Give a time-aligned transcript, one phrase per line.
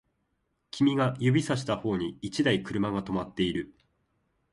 [0.71, 3.71] 君が指差した方に一台車が止まっている